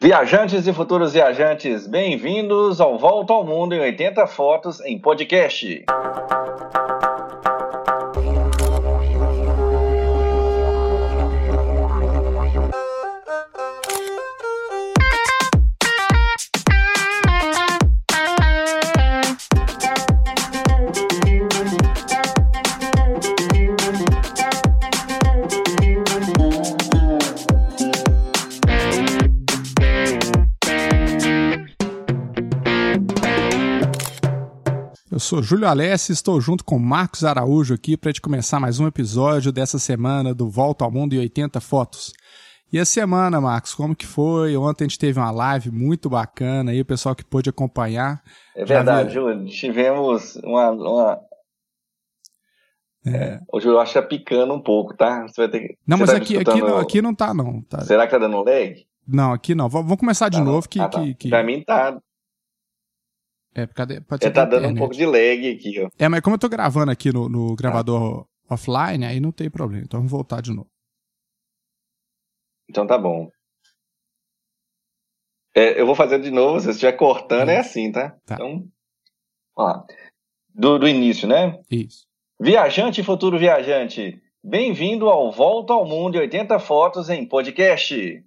[0.00, 5.84] Viajantes e futuros viajantes, bem-vindos ao Volta ao Mundo em 80 Fotos em podcast.
[35.28, 39.52] Sou Júlio Alessi, estou junto com Marcos Araújo aqui para te começar mais um episódio
[39.52, 42.14] dessa semana do Volta ao Mundo em 80 Fotos.
[42.72, 44.56] E a semana, Marcos, como que foi?
[44.56, 48.22] Ontem a gente teve uma live muito bacana aí, o pessoal que pôde acompanhar.
[48.56, 49.44] É verdade, Júlio.
[49.48, 50.70] Tivemos uma.
[50.70, 51.20] uma...
[53.06, 53.38] É.
[53.52, 55.26] O Júlio acho que tá picando um pouco, tá?
[55.28, 55.78] Você vai ter que...
[55.86, 57.60] Não, Você mas tá aqui, aqui, não, aqui não tá, não.
[57.68, 57.82] Tá...
[57.82, 58.82] Será que tá dando lag?
[59.06, 59.68] Não, aqui não.
[59.68, 60.66] Vamos começar de tá novo.
[60.66, 61.02] Que, ah, tá.
[61.02, 61.28] que, que...
[61.28, 61.98] Pra mim tá.
[63.58, 65.88] É, pode ser tá dando um pouco de lag aqui, ó.
[65.98, 68.54] É, mas como eu tô gravando aqui no, no gravador ah.
[68.54, 69.82] offline, aí não tem problema.
[69.84, 70.70] Então vamos voltar de novo.
[72.70, 73.28] Então tá bom.
[75.56, 78.16] É, eu vou fazer de novo, se estiver cortando, é, é assim, tá?
[78.24, 78.36] tá.
[78.36, 78.64] Então,
[79.56, 79.82] ó,
[80.54, 81.58] do, do início, né?
[81.68, 82.06] Isso.
[82.40, 88.24] Viajante futuro viajante, bem-vindo ao Volta ao Mundo em 80 Fotos em podcast.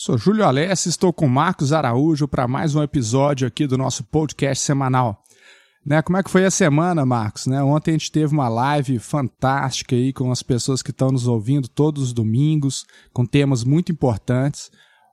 [0.00, 4.64] Sou Júlio Alessi, estou com Marcos Araújo para mais um episódio aqui do nosso podcast
[4.64, 5.24] semanal.
[5.84, 7.48] Né, como é que foi a semana, Marcos?
[7.48, 11.26] Né, ontem a gente teve uma live fantástica aí com as pessoas que estão nos
[11.26, 14.70] ouvindo todos os domingos, com temas muito importantes.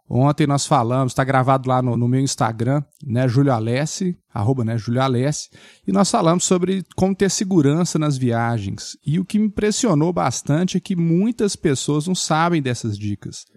[0.07, 4.77] Ontem nós falamos, está gravado lá no, no, meu Instagram, né, Júlio Alessi, arroba, né,
[4.77, 5.49] Júlio Alessi,
[5.87, 8.95] e nós falamos sobre como ter segurança nas viagens.
[9.03, 13.47] E o que me impressionou bastante é que muitas pessoas não sabem dessas dicas.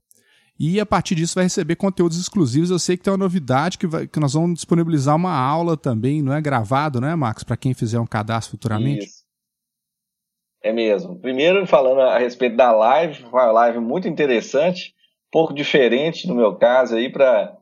[0.59, 2.71] E a partir disso vai receber conteúdos exclusivos.
[2.71, 6.23] Eu sei que tem uma novidade que, vai, que nós vamos disponibilizar uma aula também,
[6.23, 7.43] não é gravado, né, Max?
[7.43, 9.07] Para quem fizer um cadastro futuramente.
[9.07, 9.25] Isso.
[10.63, 11.19] É mesmo.
[11.19, 14.95] Primeiro, falando a respeito da live, uma live muito interessante,
[15.27, 17.57] um pouco diferente no meu caso aí para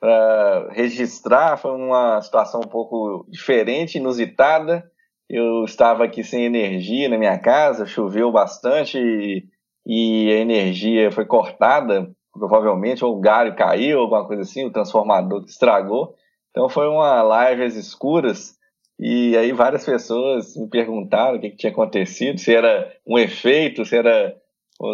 [0.00, 4.88] para registrar, foi uma situação um pouco diferente, inusitada.
[5.28, 9.44] Eu estava aqui sem energia na minha casa, choveu bastante e,
[9.84, 15.44] e a energia foi cortada provavelmente, ou o galho caiu, alguma coisa assim, o transformador
[15.44, 16.14] estragou.
[16.50, 18.56] Então foi uma live às escuras,
[18.98, 23.84] e aí várias pessoas me perguntaram o que, que tinha acontecido, se era um efeito,
[23.84, 24.34] se era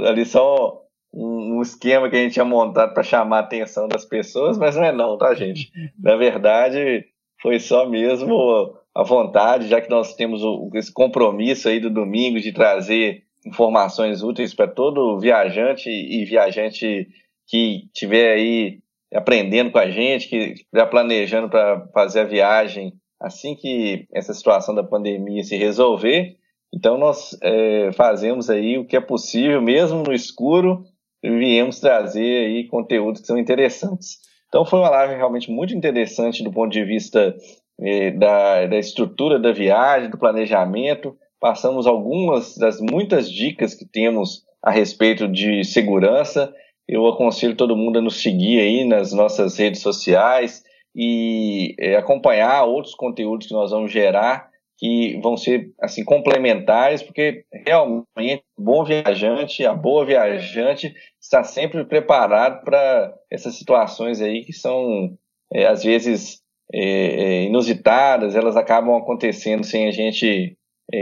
[0.07, 0.83] ali só
[1.13, 4.85] um, esquema que a gente tinha montado para chamar a atenção das pessoas, mas não
[4.85, 5.71] é não, tá, gente?
[5.99, 7.05] Na verdade,
[7.41, 12.41] foi só mesmo a vontade, já que nós temos o, esse compromisso aí do domingo
[12.41, 17.09] de trazer informações úteis para todo viajante e viajante
[17.47, 18.79] que tiver aí
[19.15, 24.75] aprendendo com a gente, que já planejando para fazer a viagem assim que essa situação
[24.75, 26.37] da pandemia se resolver.
[26.75, 30.85] Então nós é, fazemos aí o que é possível, mesmo no escuro,
[31.23, 34.19] viemos trazer aí conteúdos que são interessantes.
[34.49, 37.35] Então foi uma live realmente muito interessante do ponto de vista
[37.81, 41.17] é, da, da estrutura da viagem, do planejamento.
[41.41, 46.53] Passamos algumas das muitas dicas que temos a respeito de segurança
[46.89, 50.63] eu aconselho todo mundo a nos seguir aí nas nossas redes sociais
[50.95, 57.45] e é, acompanhar outros conteúdos que nós vamos gerar que vão ser assim complementares, porque
[57.65, 64.53] realmente o bom viajante, a boa viajante está sempre preparado para essas situações aí que
[64.53, 65.17] são
[65.53, 66.43] é, às vezes
[66.73, 70.57] é, inusitadas, elas acabam acontecendo sem a gente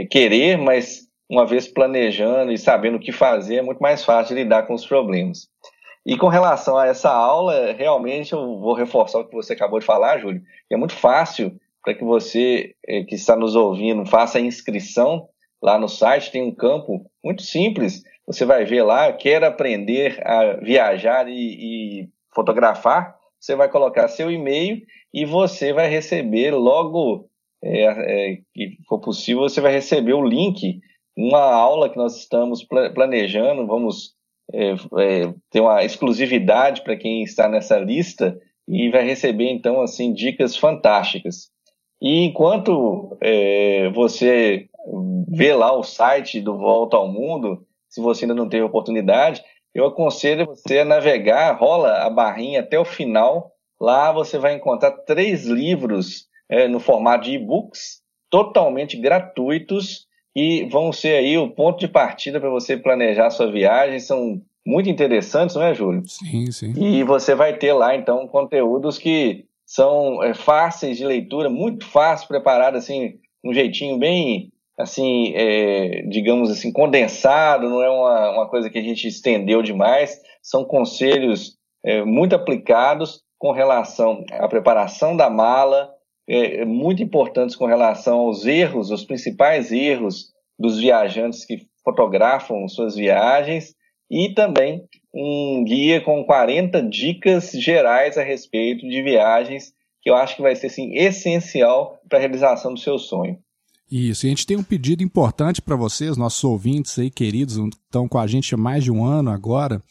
[0.09, 4.63] querer, mas uma vez planejando e sabendo o que fazer, é muito mais fácil lidar
[4.67, 5.49] com os problemas.
[6.05, 9.85] E com relação a essa aula, realmente eu vou reforçar o que você acabou de
[9.85, 14.41] falar, Júlio, é muito fácil para que você eh, que está nos ouvindo faça a
[14.41, 15.27] inscrição
[15.61, 20.57] lá no site, tem um campo muito simples, você vai ver lá, quer aprender a
[20.61, 24.81] viajar e, e fotografar, você vai colocar seu e-mail
[25.13, 27.29] e você vai receber logo
[27.63, 27.83] é,
[28.33, 30.81] é, que for possível, você vai receber o link,
[31.15, 34.13] uma aula que nós estamos planejando, vamos
[34.51, 38.37] é, é, tem uma exclusividade para quem está nessa lista
[38.67, 41.49] e vai receber então assim dicas fantásticas.
[42.01, 44.67] E enquanto é, você
[45.29, 49.41] vê lá o site do Volta ao Mundo, se você ainda não teve oportunidade,
[49.73, 53.51] eu aconselho você a navegar, rola a barrinha até o final.
[53.79, 60.05] Lá você vai encontrar três livros é, no formato de e-books, totalmente gratuitos
[60.35, 63.99] e vão ser aí o ponto de partida para você planejar sua viagem.
[63.99, 66.03] São muito interessantes, não é, Júlio?
[66.07, 66.73] Sim, sim.
[66.77, 72.27] E você vai ter lá, então, conteúdos que são é, fáceis de leitura, muito fácil,
[72.27, 78.69] preparado assim, um jeitinho bem, assim, é, digamos assim, condensado, não é uma, uma coisa
[78.69, 80.19] que a gente estendeu demais.
[80.41, 85.91] São conselhos é, muito aplicados com relação à preparação da mala,
[86.27, 92.95] é, muito importantes com relação aos erros, os principais erros dos viajantes que fotografam suas
[92.95, 93.75] viagens
[94.09, 94.83] e também
[95.13, 100.55] um guia com 40 dicas gerais a respeito de viagens que eu acho que vai
[100.55, 103.37] ser assim, essencial para a realização do seu sonho.
[103.89, 108.07] Isso, e a gente tem um pedido importante para vocês, nossos ouvintes aí queridos, estão
[108.07, 109.81] com a gente há mais de um ano agora,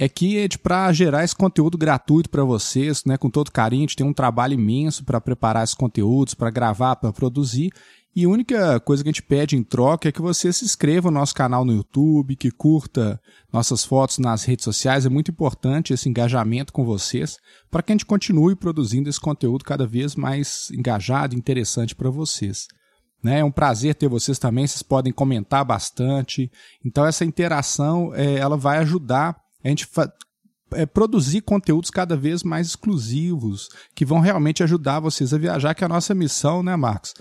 [0.00, 3.96] é que para gerar esse conteúdo gratuito para vocês, né, com todo carinho, a gente
[3.96, 7.72] tem um trabalho imenso para preparar esses conteúdos, para gravar, para produzir.
[8.14, 11.10] E a única coisa que a gente pede em troca é que você se inscreva
[11.10, 13.20] no nosso canal no YouTube, que curta
[13.52, 15.04] nossas fotos nas redes sociais.
[15.04, 17.36] É muito importante esse engajamento com vocês
[17.68, 22.08] para que a gente continue produzindo esse conteúdo cada vez mais engajado e interessante para
[22.08, 22.68] vocês.
[23.20, 23.40] Né?
[23.40, 26.50] É um prazer ter vocês também, vocês podem comentar bastante.
[26.84, 29.88] Então essa interação é, ela vai ajudar a gente
[30.72, 35.84] é, produzir conteúdos cada vez mais exclusivos, que vão realmente ajudar vocês a viajar, que
[35.84, 37.14] é a nossa missão, né, Marcos?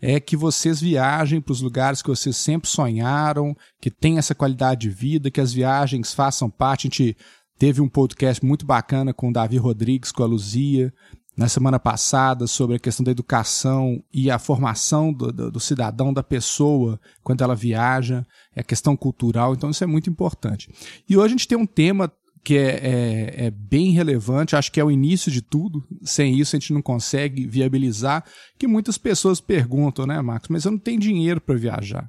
[0.00, 4.82] É que vocês viajem para os lugares que vocês sempre sonharam, que tem essa qualidade
[4.82, 6.86] de vida, que as viagens façam parte.
[6.86, 7.16] A gente
[7.58, 10.92] teve um podcast muito bacana com o Davi Rodrigues, com a Luzia,
[11.36, 16.12] na semana passada sobre a questão da educação e a formação do, do, do, cidadão,
[16.12, 20.70] da pessoa, quando ela viaja, é a questão cultural, então isso é muito importante.
[21.08, 22.12] E hoje a gente tem um tema
[22.44, 26.54] que é, é, é bem relevante, acho que é o início de tudo, sem isso
[26.54, 28.22] a gente não consegue viabilizar,
[28.58, 32.08] que muitas pessoas perguntam, né, Marcos, mas eu não tenho dinheiro para viajar.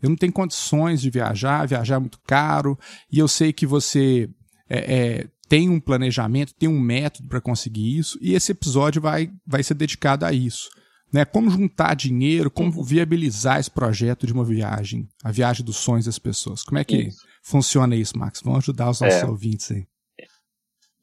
[0.00, 2.78] Eu não tenho condições de viajar, viajar é muito caro,
[3.10, 4.30] e eu sei que você
[4.68, 9.28] é, é, tem um planejamento, tem um método para conseguir isso, e esse episódio vai,
[9.46, 10.70] vai ser dedicado a isso.
[11.12, 11.26] Né?
[11.26, 12.82] Como juntar dinheiro, como uhum.
[12.82, 16.62] viabilizar esse projeto de uma viagem, a viagem dos sonhos das pessoas.
[16.62, 17.18] Como é que isso.
[17.44, 18.40] funciona isso, Max?
[18.42, 19.26] Vamos ajudar os nossos é.
[19.26, 19.84] ouvintes aí.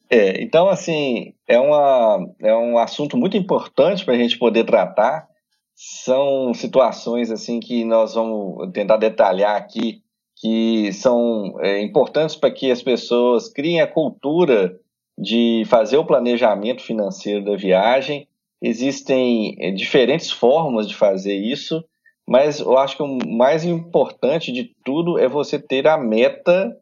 [0.10, 5.28] É, então, assim, é, uma, é um assunto muito importante para a gente poder tratar.
[5.76, 10.02] São situações assim que nós vamos tentar detalhar aqui
[10.40, 14.80] que são é, importantes para que as pessoas criem a cultura
[15.18, 18.26] de fazer o planejamento financeiro da viagem.
[18.62, 21.84] Existem é, diferentes formas de fazer isso,
[22.26, 26.74] mas eu acho que o mais importante de tudo é você ter a meta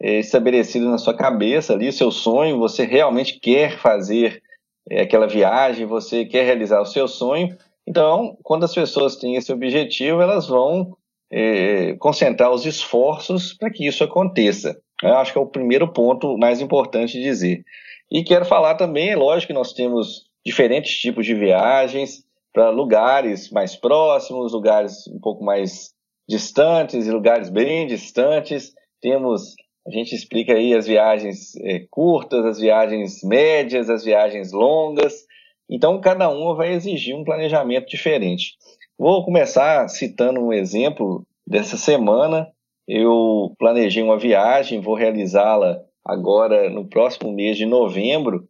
[0.00, 4.42] é, estabelecida na sua cabeça ali, seu sonho, você realmente quer fazer
[4.90, 7.56] é, aquela viagem, você quer realizar o seu sonho.
[7.86, 10.94] Então, quando as pessoas têm esse objetivo, elas vão
[11.30, 14.76] é, concentrar os esforços para que isso aconteça.
[15.02, 17.64] Eu acho que é o primeiro ponto mais importante de dizer.
[18.10, 23.50] E quero falar também, é lógico que nós temos diferentes tipos de viagens para lugares
[23.50, 25.92] mais próximos, lugares um pouco mais
[26.28, 28.72] distantes e lugares bem distantes.
[29.00, 29.54] Temos,
[29.86, 35.26] a gente explica aí as viagens é, curtas, as viagens médias, as viagens longas.
[35.68, 38.56] Então, cada uma vai exigir um planejamento diferente.
[38.98, 42.48] Vou começar citando um exemplo dessa semana.
[42.88, 48.48] Eu planejei uma viagem, vou realizá-la agora no próximo mês de novembro.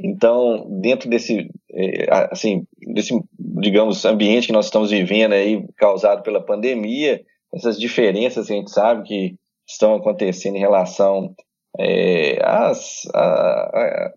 [0.00, 6.44] Então, dentro desse, é, assim, desse, digamos, ambiente que nós estamos vivendo aí, causado pela
[6.44, 7.22] pandemia,
[7.54, 9.36] essas diferenças a gente sabe que
[9.68, 11.34] estão acontecendo em relação
[11.78, 14.10] é, às, a,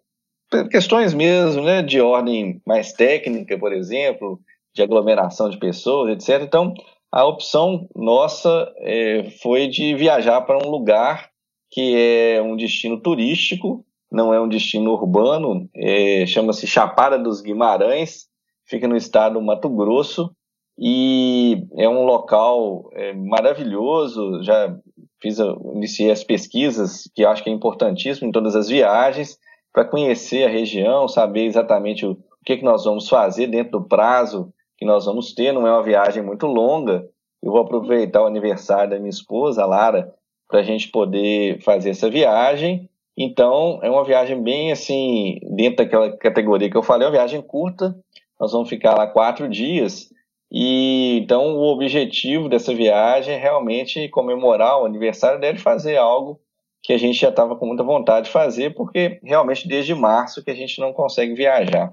[0.54, 4.40] a questões mesmo, né, de ordem mais técnica, por exemplo,
[4.76, 6.44] de aglomeração de pessoas, etc.
[6.44, 6.74] Então,
[7.12, 11.30] a opção nossa é, foi de viajar para um lugar
[11.72, 18.28] que é um destino turístico, não é um destino urbano, é, chama-se Chapada dos Guimarães,
[18.66, 20.30] fica no estado do Mato Grosso,
[20.78, 24.78] e é um local é, maravilhoso, já
[25.22, 25.38] fiz,
[25.74, 29.38] iniciei as pesquisas, que acho que é importantíssimo em todas as viagens,
[29.74, 33.88] para conhecer a região, saber exatamente o, o que, que nós vamos fazer dentro do
[33.88, 37.08] prazo que nós vamos ter, não é uma viagem muito longa.
[37.42, 40.14] Eu vou aproveitar o aniversário da minha esposa, a Lara,
[40.48, 46.16] para a gente poder fazer essa viagem Então, é uma viagem bem assim, dentro daquela
[46.18, 47.96] categoria que eu falei, é uma viagem curta.
[48.40, 50.10] Nós vamos ficar lá quatro dias.
[50.52, 56.40] E então o objetivo dessa viagem é realmente comemorar o aniversário dele, fazer algo
[56.84, 60.52] que a gente já estava com muita vontade de fazer, porque realmente desde março que
[60.52, 61.92] a gente não consegue viajar.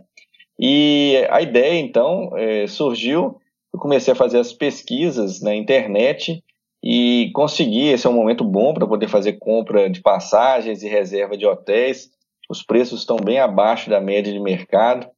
[0.64, 3.40] E a ideia então é, surgiu,
[3.74, 6.40] eu comecei a fazer as pesquisas na internet
[6.80, 11.36] e consegui, esse é um momento bom para poder fazer compra de passagens e reserva
[11.36, 12.10] de hotéis.
[12.48, 15.08] Os preços estão bem abaixo da média de mercado.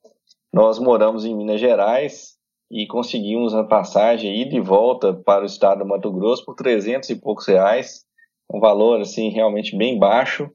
[0.50, 2.38] Nós moramos em Minas Gerais
[2.70, 7.10] e conseguimos a passagem ida e volta para o estado do Mato Grosso por 300
[7.10, 8.06] e poucos reais,
[8.50, 10.50] um valor assim realmente bem baixo.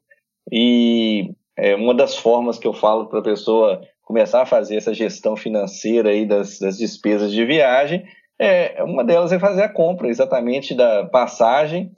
[0.52, 4.94] E é uma das formas que eu falo para a pessoa começar a fazer essa
[4.94, 8.04] gestão financeira aí das, das despesas de viagem
[8.40, 11.92] é, uma delas é fazer a compra exatamente da passagem.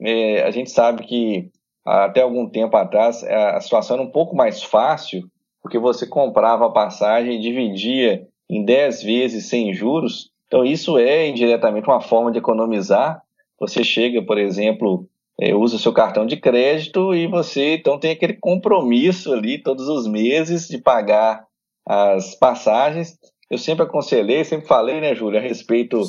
[0.00, 1.50] É, a gente sabe que
[1.84, 5.22] até algum tempo atrás a situação era um pouco mais fácil,
[5.60, 10.30] porque você comprava a passagem e dividia em 10 vezes sem juros.
[10.46, 13.20] Então, isso é indiretamente uma forma de economizar.
[13.58, 15.08] Você chega, por exemplo,
[15.40, 20.06] é, usa seu cartão de crédito e você então tem aquele compromisso ali todos os
[20.06, 21.47] meses de pagar
[21.88, 23.18] as passagens.
[23.50, 26.02] Eu sempre aconselhei, sempre falei, né, Júlio, a respeito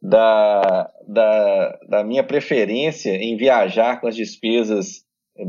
[0.00, 5.02] da, da, da minha preferência em viajar com as despesas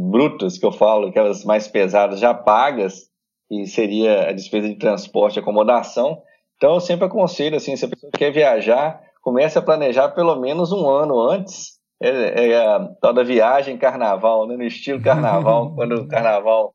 [0.10, 3.10] brutas, que eu falo, aquelas mais pesadas já pagas,
[3.50, 6.22] que seria a despesa de transporte e acomodação.
[6.56, 10.72] Então, eu sempre aconselho, assim, se a pessoa quer viajar, comece a planejar pelo menos
[10.72, 15.96] um ano antes, é, é a tal da viagem carnaval, né, no estilo carnaval, quando
[15.96, 16.74] o carnaval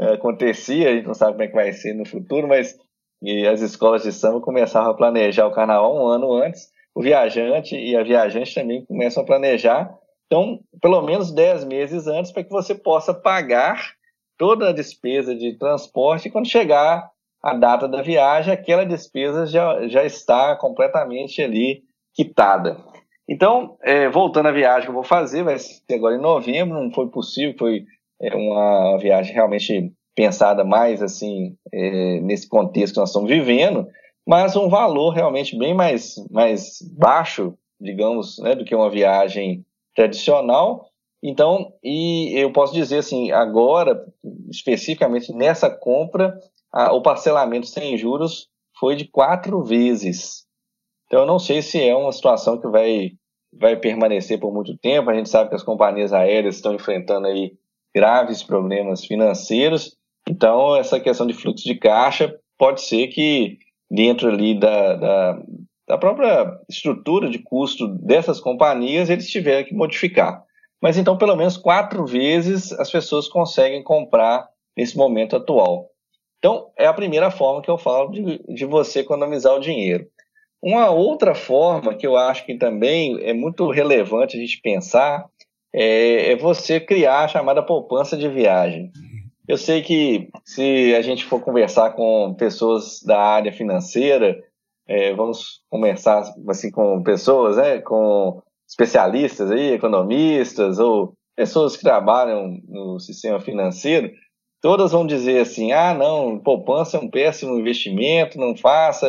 [0.00, 2.76] acontecia, a gente não sabe como é que vai ser no futuro, mas
[3.20, 7.74] e as escolas de samba começavam a planejar o carnaval um ano antes, o viajante
[7.76, 9.92] e a viajante também começam a planejar,
[10.28, 13.94] então, pelo menos 10 meses antes, para que você possa pagar
[14.36, 17.10] toda a despesa de transporte e quando chegar
[17.42, 21.82] a data da viagem, aquela despesa já, já está completamente ali
[22.14, 22.76] quitada.
[23.28, 26.90] Então, é, voltando à viagem que eu vou fazer, vai ser agora em novembro, não
[26.92, 27.84] foi possível, foi
[28.20, 33.86] é, uma viagem realmente pensada mais assim é, nesse contexto que nós estamos vivendo,
[34.26, 40.88] mas um valor realmente bem mais, mais baixo, digamos, né, do que uma viagem tradicional.
[41.22, 44.04] Então, e eu posso dizer assim, agora,
[44.50, 46.38] especificamente nessa compra,
[46.72, 48.48] a, o parcelamento sem juros
[48.78, 50.46] foi de quatro vezes.
[51.06, 53.12] Então, eu não sei se é uma situação que vai,
[53.52, 55.10] vai permanecer por muito tempo.
[55.10, 57.52] A gente sabe que as companhias aéreas estão enfrentando aí
[57.94, 63.58] graves problemas financeiros então, essa questão de fluxo de caixa pode ser que
[63.90, 65.42] dentro ali da, da,
[65.88, 70.44] da própria estrutura de custo dessas companhias eles tiveram que modificar.
[70.82, 75.88] Mas então, pelo menos quatro vezes as pessoas conseguem comprar nesse momento atual.
[76.38, 80.06] Então, é a primeira forma que eu falo de, de você economizar o dinheiro.
[80.62, 85.24] Uma outra forma que eu acho que também é muito relevante a gente pensar
[85.72, 88.90] é, é você criar a chamada poupança de viagem.
[89.46, 94.38] Eu sei que se a gente for conversar com pessoas da área financeira,
[94.86, 102.60] é, vamos conversar assim com pessoas, né, com especialistas aí, economistas ou pessoas que trabalham
[102.68, 104.10] no sistema financeiro,
[104.60, 109.08] todas vão dizer assim: ah, não, poupança é um péssimo investimento, não faça,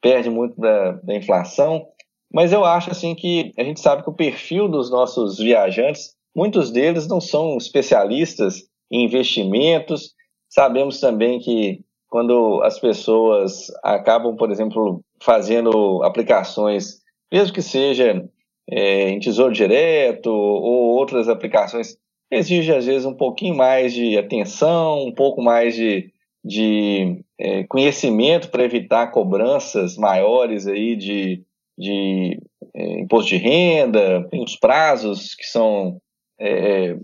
[0.00, 1.86] perde muito da, da inflação.
[2.32, 6.70] Mas eu acho assim que a gente sabe que o perfil dos nossos viajantes, muitos
[6.70, 10.14] deles não são especialistas investimentos.
[10.48, 18.24] Sabemos também que quando as pessoas acabam, por exemplo, fazendo aplicações, mesmo que seja
[18.70, 21.96] é, em tesouro direto ou outras aplicações,
[22.30, 26.12] exige às vezes um pouquinho mais de atenção, um pouco mais de,
[26.44, 31.42] de é, conhecimento para evitar cobranças maiores aí de,
[31.78, 32.40] de
[32.74, 36.00] é, imposto de renda, tem os prazos que são
[36.40, 36.96] é,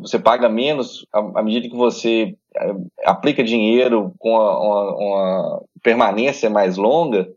[0.00, 6.48] você paga menos à, medida que você é, aplica dinheiro com uma, uma, uma permanência
[6.48, 7.28] mais longa.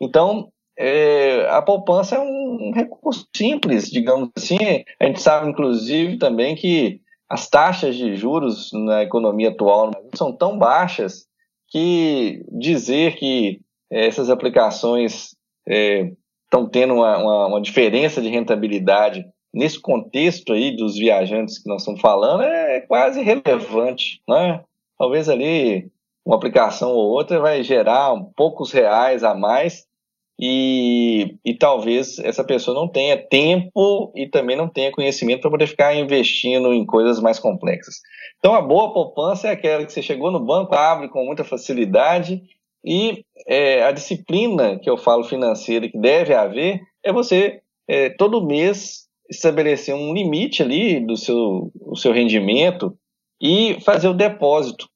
[0.00, 4.58] Então, é, a poupança é um, recurso simples, digamos assim.
[5.00, 10.58] A gente sabe, inclusive, também que as taxas de juros na economia atual são tão
[10.58, 11.26] baixas
[11.68, 15.36] que dizer que é, essas aplicações
[16.48, 21.68] estão é, tendo uma, uma, uma diferença de rentabilidade nesse contexto aí dos viajantes que
[21.68, 24.62] nós estamos falando, é quase relevante, né?
[24.98, 25.90] Talvez ali
[26.24, 29.86] uma aplicação ou outra vai gerar poucos reais a mais
[30.38, 35.66] e, e talvez essa pessoa não tenha tempo e também não tenha conhecimento para poder
[35.66, 37.96] ficar investindo em coisas mais complexas.
[38.38, 42.42] Então, a boa poupança é aquela que você chegou no banco, abre com muita facilidade
[42.84, 48.44] e é, a disciplina que eu falo financeira que deve haver é você é, todo
[48.44, 52.96] mês estabelecer um limite ali do seu, do seu rendimento
[53.40, 54.88] e fazer o depósito.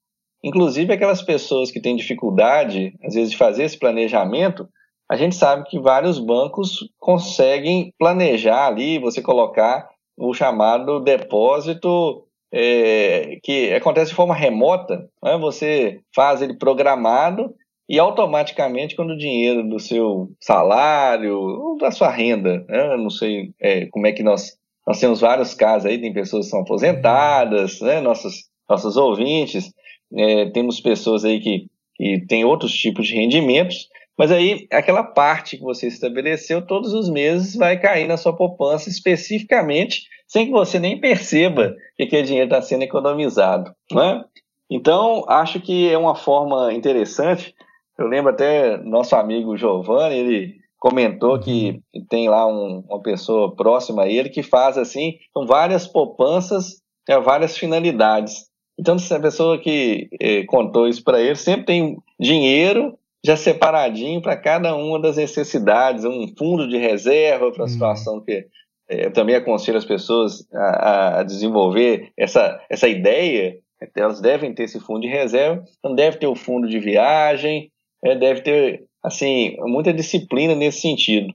[0.43, 4.69] Inclusive aquelas pessoas que têm dificuldade, às vezes, de fazer esse planejamento,
[5.11, 13.39] a gente sabe que vários bancos conseguem planejar ali, você colocar o chamado depósito é,
[13.43, 15.39] que acontece de forma remota, né?
[15.39, 17.55] você faz ele programado
[17.93, 22.97] e automaticamente quando o dinheiro do seu salário ou da sua renda, né?
[22.97, 26.51] não sei é, como é que nós nós temos vários casos aí, tem pessoas que
[26.51, 28.01] são aposentadas, né?
[28.01, 29.73] nossos, nossos ouvintes,
[30.13, 35.57] é, temos pessoas aí que, que têm outros tipos de rendimentos, mas aí, aquela parte
[35.57, 40.79] que você estabeleceu, todos os meses vai cair na sua poupança especificamente, sem que você
[40.81, 43.73] nem perceba que aquele dinheiro está sendo economizado.
[43.93, 44.25] Né?
[44.71, 47.55] Então, acho que é uma forma interessante.
[47.99, 54.03] Eu lembro até nosso amigo Giovanni, ele comentou que tem lá um, uma pessoa próxima
[54.03, 58.51] a ele que faz assim, com várias poupanças, é, várias finalidades.
[58.79, 64.37] Então, essa pessoa que eh, contou isso para ele sempre tem dinheiro já separadinho para
[64.37, 67.69] cada uma das necessidades, um fundo de reserva para a hum.
[67.69, 68.47] situação que
[68.89, 73.57] é, eu também aconselho as pessoas a, a, desenvolver essa, essa ideia,
[73.97, 77.71] elas devem ter esse fundo de reserva, então deve ter o fundo de viagem,
[78.05, 81.33] é, deve ter assim muita disciplina nesse sentido.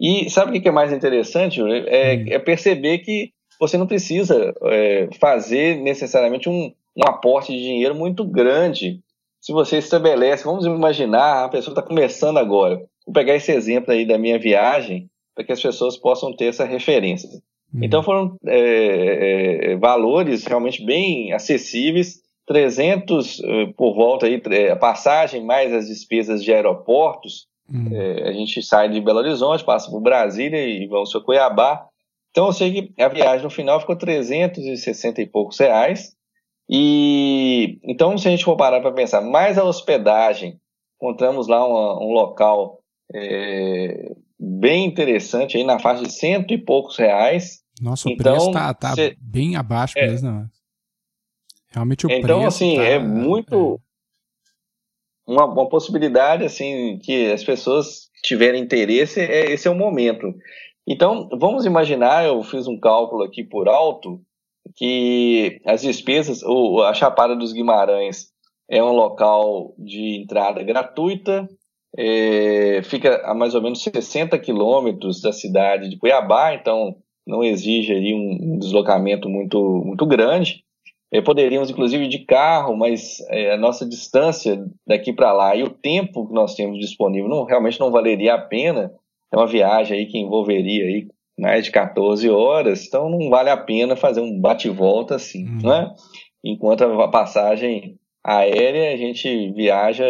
[0.00, 1.60] E sabe o que é mais interessante?
[1.60, 2.24] É, hum.
[2.28, 8.24] é perceber que você não precisa é, fazer necessariamente um, um aporte de dinheiro muito
[8.24, 9.00] grande
[9.46, 12.78] se você estabelece, vamos imaginar, a pessoa está começando agora.
[13.06, 16.64] Vou pegar esse exemplo aí da minha viagem para que as pessoas possam ter essa
[16.64, 17.28] referência.
[17.72, 17.84] Uhum.
[17.84, 25.44] Então foram é, é, valores realmente bem acessíveis, 300 é, por volta aí, a passagem
[25.44, 27.46] mais as despesas de aeroportos.
[27.68, 27.88] Uhum.
[27.92, 31.86] É, a gente sai de Belo Horizonte, passa por Brasília e vamos para Cuiabá.
[32.30, 36.14] Então eu sei que a viagem no final ficou 360 e poucos reais.
[36.68, 40.60] E então, se a gente for parar para pensar, mais a hospedagem,
[40.96, 42.80] encontramos lá uma, um local
[43.14, 47.60] é, bem interessante, aí na faixa de cento e poucos reais.
[47.80, 50.48] Nossa, o então, preço está tá bem abaixo é, mesmo.
[51.76, 52.46] Realmente o então, preço.
[52.46, 53.78] assim, tá, é muito.
[55.28, 55.30] É.
[55.30, 60.32] Uma, uma possibilidade assim que as pessoas tiverem interesse, é, esse é o momento.
[60.88, 64.20] Então, vamos imaginar, eu fiz um cálculo aqui por alto,
[64.74, 68.28] que as despesas, o, a Chapada dos Guimarães
[68.70, 71.46] é um local de entrada gratuita,
[71.98, 77.92] é, fica a mais ou menos 60 quilômetros da cidade de Cuiabá, então não exige
[78.14, 80.64] um, um deslocamento muito, muito grande.
[81.12, 85.70] É, poderíamos, inclusive, de carro, mas é, a nossa distância daqui para lá e o
[85.70, 88.92] tempo que nós temos disponível não, realmente não valeria a pena.
[89.32, 91.06] É uma viagem aí que envolveria aí
[91.38, 95.68] mais de 14 horas, então não vale a pena fazer um bate-volta assim, uhum.
[95.68, 95.94] né?
[96.42, 100.04] Enquanto a passagem aérea a gente viaja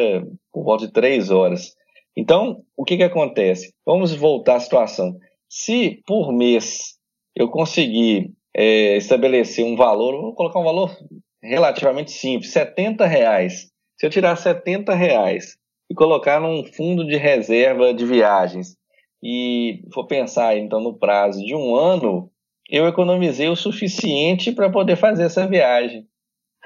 [0.53, 1.75] por volta de 3 horas.
[2.17, 3.75] Então, o que, que acontece?
[3.85, 5.17] Vamos voltar à situação.
[5.49, 6.97] Se por mês
[7.35, 10.97] eu conseguir é, estabelecer um valor, vou colocar um valor
[11.43, 13.71] relativamente simples, 70 reais.
[13.99, 15.59] Se eu tirar 70 reais
[15.91, 18.77] e colocar num fundo de reserva de viagens
[19.23, 22.31] e for pensar então no prazo de um ano,
[22.71, 26.07] eu economizei o suficiente para poder fazer essa viagem.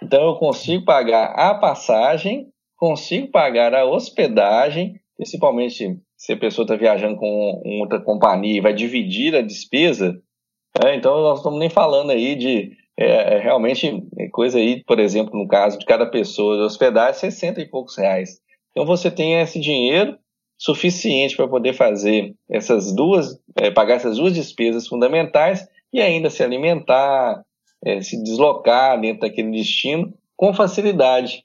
[0.03, 6.77] Então eu consigo pagar a passagem, consigo pagar a hospedagem, principalmente se a pessoa está
[6.77, 10.21] viajando com outra companhia e vai dividir a despesa.
[10.83, 10.97] Né?
[10.97, 15.49] Então nós estamos nem falando aí de é, é realmente coisa aí, por exemplo, no
[15.49, 18.41] caso de cada pessoa de hospedagem, 60 e poucos reais.
[18.71, 20.19] Então você tem esse dinheiro
[20.59, 26.43] suficiente para poder fazer essas duas, é, pagar essas duas despesas fundamentais e ainda se
[26.43, 27.43] alimentar,
[27.85, 31.45] é, se deslocar dentro daquele destino com facilidade.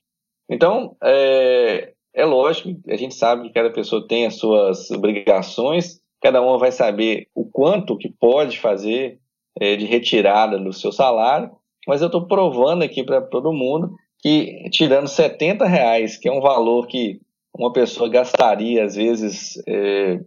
[0.49, 6.41] Então, é, é lógico, a gente sabe que cada pessoa tem as suas obrigações, cada
[6.41, 9.19] uma vai saber o quanto que pode fazer
[9.61, 11.51] é, de retirada do seu salário,
[11.87, 16.41] mas eu estou provando aqui para todo mundo que tirando 70 reais, que é um
[16.41, 17.21] valor que
[17.55, 20.19] uma pessoa gastaria, às vezes, é,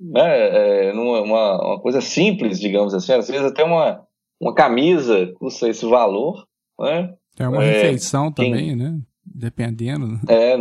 [0.00, 4.04] né, é, numa uma, uma, coisa simples, digamos assim, às vezes até uma,
[4.40, 6.44] uma camisa custa esse valor.
[6.80, 7.14] Né?
[7.38, 8.98] É uma refeição também, né?
[9.24, 10.18] Dependendo.
[10.28, 10.56] É,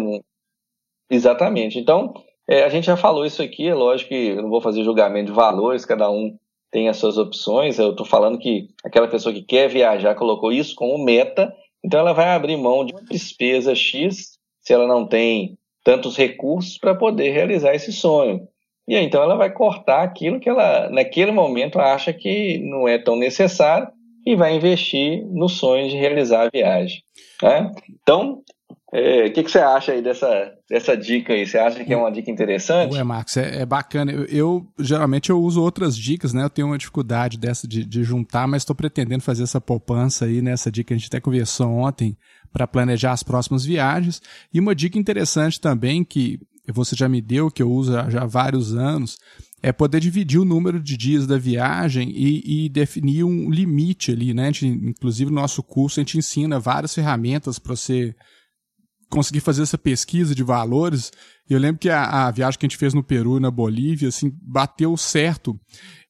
[1.10, 1.80] exatamente.
[1.80, 2.14] Então,
[2.50, 5.28] É, a gente já falou isso aqui, é lógico que eu não vou fazer julgamento
[5.28, 6.38] de valores, cada um
[6.72, 7.78] tem as suas opções.
[7.78, 12.14] Eu estou falando que aquela pessoa que quer viajar colocou isso como meta, então ela
[12.14, 17.32] vai abrir mão de uma despesa X se ela não tem tantos recursos para poder
[17.32, 18.48] realizar esse sonho.
[18.88, 22.98] E aí, então ela vai cortar aquilo que ela, naquele momento, acha que não é
[22.98, 23.88] tão necessário
[24.26, 27.02] e vai investir no sonho de realizar a viagem.
[27.42, 27.72] Né?
[28.02, 28.42] Então,
[28.94, 31.48] o é, que, que, você acha aí dessa, dessa dica aí?
[31.48, 32.94] Você acha que é uma dica interessante?
[32.94, 34.12] Ué, Marcos, é, é bacana.
[34.12, 36.44] Eu, eu, geralmente eu uso outras dicas, né?
[36.44, 40.42] Eu tenho uma dificuldade dessa de, de juntar, mas estou pretendendo fazer essa poupança aí
[40.42, 40.94] nessa dica.
[40.94, 42.18] A gente até conversou ontem
[42.52, 44.22] para planejar as próximas viagens.
[44.54, 48.26] E uma dica interessante também que você já me deu, que eu uso já há
[48.26, 49.18] vários anos,
[49.64, 54.34] é poder dividir o número de dias da viagem e, e definir um limite ali,
[54.34, 54.52] né?
[54.52, 58.14] Gente, inclusive, no nosso curso, a gente ensina várias ferramentas para você
[59.12, 61.12] conseguir fazer essa pesquisa de valores.
[61.48, 64.10] Eu lembro que a, a, viagem que a gente fez no Peru e na Bolívia,
[64.10, 65.60] assim, bateu certo.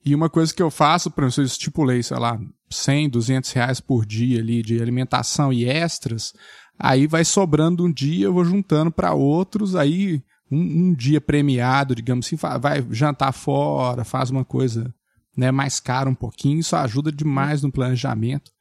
[0.06, 4.06] E uma coisa que eu faço, exemplo, eu estipulei, sei lá, 100, 200 reais por
[4.06, 6.34] dia ali de alimentação e extras,
[6.80, 10.60] aí vai sobrando um dia, eu vou juntando para outros, aí um,
[10.90, 14.94] um, dia premiado, digamos assim, vai jantar fora, faz uma coisa
[15.36, 18.52] né, mais cara um pouquinho, isso ajuda demais no planejamento,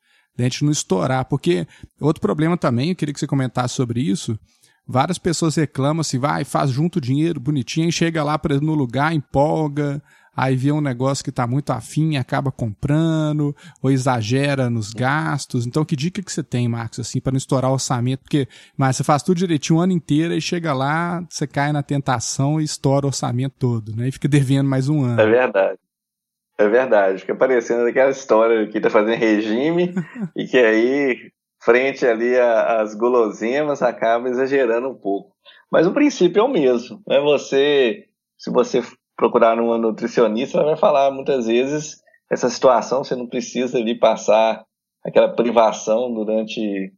[0.40, 1.24] da gente não estourar.
[1.24, 1.66] Porque
[2.00, 4.38] outro problema também, eu queria que você comentasse sobre isso,
[4.86, 10.02] várias pessoas reclamam assim, vai, faz junto dinheiro bonitinho, e chega lá no lugar, empolga,
[10.34, 15.66] aí vê um negócio que está muito afim e acaba comprando, ou exagera nos gastos.
[15.66, 18.20] Então, que dica que você tem, Marcos, assim, para não estourar o orçamento?
[18.20, 21.82] Porque, mas você faz tudo direitinho o ano inteiro e chega lá, você cai na
[21.82, 24.08] tentação e estoura o orçamento todo, né?
[24.08, 25.20] E fica devendo mais um ano.
[25.20, 25.78] É verdade.
[26.60, 29.94] É verdade, fica parecendo aquela história que tá fazendo regime
[30.36, 35.34] e que aí, frente ali às guloseimas, acaba exagerando um pouco.
[35.72, 37.18] Mas o princípio é o mesmo, né?
[37.20, 38.04] Você,
[38.36, 38.82] se você
[39.16, 44.62] procurar uma nutricionista, ela vai falar muitas vezes essa situação, você não precisa ali passar
[45.02, 46.92] aquela privação durante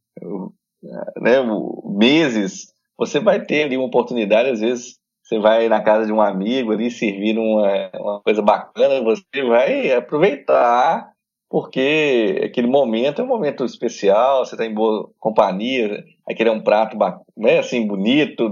[1.20, 1.36] né,
[1.84, 4.98] meses, você vai ter ali uma oportunidade, às vezes
[5.32, 9.90] você vai na casa de um amigo ali servir uma, uma coisa bacana, você vai
[9.92, 11.10] aproveitar,
[11.48, 16.62] porque aquele momento é um momento especial, você está em boa companhia, aquele é um
[16.62, 16.98] prato
[17.34, 18.50] né, assim, bonito,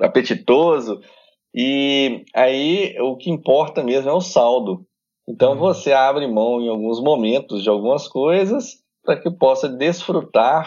[0.00, 1.00] apetitoso,
[1.54, 4.86] e aí o que importa mesmo é o saldo.
[5.28, 5.58] Então uhum.
[5.58, 10.66] você abre mão em alguns momentos de algumas coisas para que possa desfrutar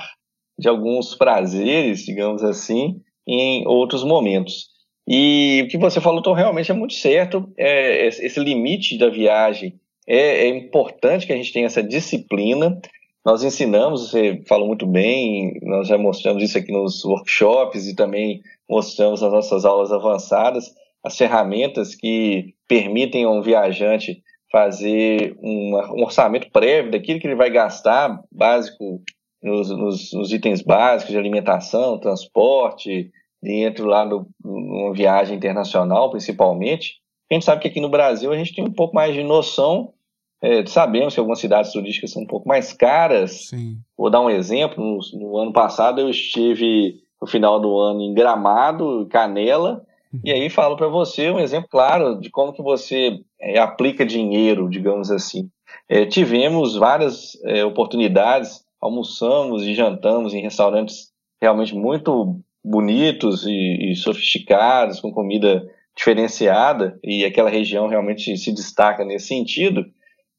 [0.60, 4.73] de alguns prazeres, digamos assim, em outros momentos.
[5.08, 7.52] E o que você falou então, realmente é muito certo.
[7.58, 12.80] É, esse limite da viagem é, é, importante que a gente tenha essa disciplina.
[13.26, 18.42] Nós ensinamos, você falou muito bem, nós já mostramos isso aqui nos workshops e também
[18.70, 26.50] mostramos nas nossas aulas avançadas as ferramentas que permitem a um viajante fazer um orçamento
[26.52, 29.02] prévio daquilo que ele vai gastar, básico,
[29.42, 33.12] nos, nos, nos itens básicos de alimentação, transporte,
[33.44, 37.02] dentro lá no, numa viagem internacional, principalmente.
[37.30, 39.94] A gente sabe que aqui no Brasil a gente tem um pouco mais de noção,
[40.42, 43.48] é, sabemos que algumas cidades turísticas são um pouco mais caras.
[43.50, 43.78] Sim.
[43.98, 48.14] Vou dar um exemplo, no, no ano passado eu estive no final do ano em
[48.14, 49.82] Gramado, Canela,
[50.24, 54.70] e aí falo para você um exemplo claro de como que você é, aplica dinheiro,
[54.70, 55.50] digamos assim.
[55.90, 63.96] É, tivemos várias é, oportunidades, almoçamos e jantamos em restaurantes realmente muito bonitos e, e
[63.96, 69.86] sofisticados, com comida diferenciada, e aquela região realmente se destaca nesse sentido.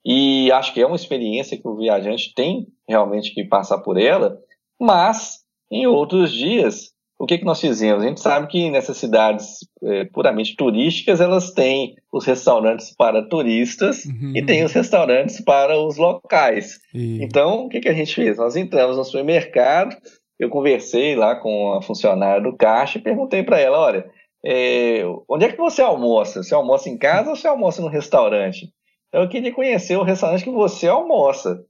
[0.04, 4.38] E acho que é uma experiência que o viajante tem realmente que passar por ela,
[4.78, 8.02] mas em outros dias o que, que nós fizemos?
[8.02, 14.04] A gente sabe que nessas cidades é, puramente turísticas, elas têm os restaurantes para turistas
[14.04, 14.32] uhum.
[14.34, 16.80] e tem os restaurantes para os locais.
[16.92, 17.22] E...
[17.22, 18.36] Então, o que, que a gente fez?
[18.36, 19.96] Nós entramos no supermercado,
[20.38, 24.10] eu conversei lá com a funcionária do caixa e perguntei para ela, olha,
[24.44, 26.42] é, onde é que você almoça?
[26.42, 28.70] Você almoça em casa ou você almoça no restaurante?
[29.08, 31.64] Então, eu queria conhecer o restaurante que você almoça.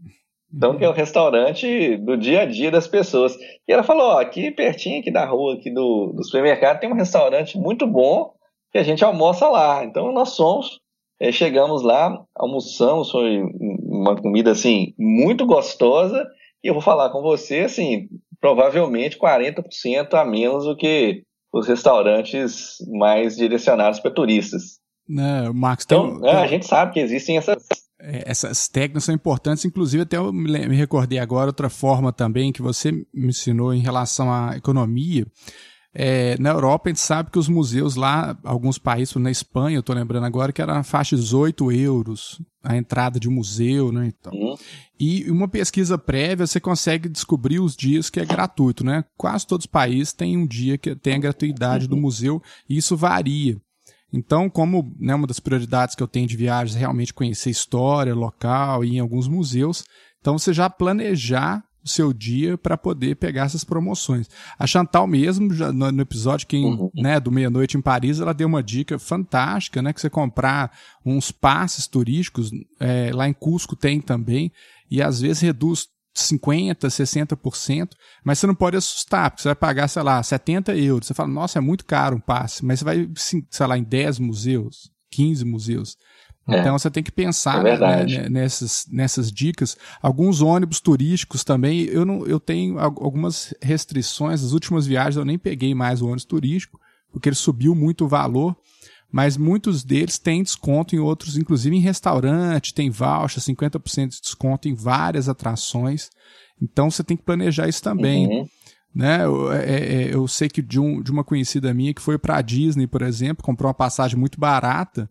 [0.52, 3.36] Então, que é o restaurante do dia a dia das pessoas.
[3.68, 6.96] E ela falou, ó, aqui pertinho aqui da rua, aqui do, do supermercado, tem um
[6.96, 8.32] restaurante muito bom
[8.72, 9.84] que a gente almoça lá.
[9.84, 10.80] Então, nós somos,
[11.20, 16.26] é, chegamos lá, almoçamos, foi uma comida, assim, muito gostosa.
[16.62, 18.08] E eu vou falar com você, assim,
[18.44, 24.78] provavelmente 40% a menos do que os restaurantes mais direcionados para turistas.
[25.08, 26.28] Né, Max, então, tem...
[26.28, 27.66] é, a gente sabe que existem essas
[27.98, 32.60] é, essas técnicas são importantes, inclusive até eu me recordei agora outra forma também que
[32.60, 35.26] você me ensinou em relação à economia.
[35.94, 39.80] É, na Europa a gente sabe que os museus lá, alguns países, na Espanha, eu
[39.80, 44.12] estou lembrando agora, que era na faixa de 18 euros a entrada de museu, né?
[44.18, 44.32] Então.
[44.32, 44.56] Uhum.
[44.98, 49.04] E uma pesquisa prévia você consegue descobrir os dias que é gratuito, né?
[49.16, 51.90] Quase todos os países têm um dia que tem a gratuidade uhum.
[51.90, 53.56] do museu e isso varia.
[54.12, 58.14] Então, como né, uma das prioridades que eu tenho de viagens é realmente conhecer história
[58.14, 59.84] local e em alguns museus,
[60.20, 64.28] então você já planejar seu dia para poder pegar essas promoções.
[64.58, 66.90] A Chantal mesmo, já no, no episódio quem, uhum.
[66.94, 70.72] né, do Meia-Noite em Paris, ela deu uma dica fantástica, né, que você comprar
[71.04, 74.50] uns passes turísticos, é, lá em Cusco tem também,
[74.90, 77.90] e às vezes reduz 50%, 60%,
[78.24, 81.08] mas você não pode assustar, porque você vai pagar, sei lá, 70 euros.
[81.08, 84.20] Você fala, nossa, é muito caro um passe, mas você vai, sei lá, em 10
[84.20, 85.96] museus, 15 museus.
[86.46, 86.60] É.
[86.60, 89.76] Então você tem que pensar é né, nessas, nessas dicas.
[90.02, 91.82] Alguns ônibus turísticos também.
[91.84, 94.42] Eu, não, eu tenho algumas restrições.
[94.42, 96.78] Nas últimas viagens eu nem peguei mais o ônibus turístico,
[97.10, 98.54] porque ele subiu muito o valor.
[99.10, 104.68] Mas muitos deles têm desconto em outros, inclusive em restaurante, tem voucher, 50% de desconto
[104.68, 106.10] em várias atrações.
[106.60, 108.26] Então você tem que planejar isso também.
[108.26, 108.48] Uhum.
[108.92, 109.24] Né?
[109.24, 112.36] Eu, é, é eu sei que de, um, de uma conhecida minha que foi para
[112.36, 115.08] a Disney, por exemplo, comprou uma passagem muito barata